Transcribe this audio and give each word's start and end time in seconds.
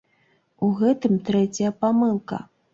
У 0.67 0.69
гэтым 0.79 1.21
трэцяя 1.29 1.71
памылка. 1.85 2.45